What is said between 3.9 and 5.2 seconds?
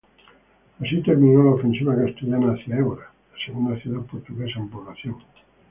portuguesa en población.